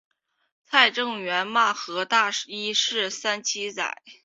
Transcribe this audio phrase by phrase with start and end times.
[0.65, 4.01] 蔡正元骂何大一是三七仔。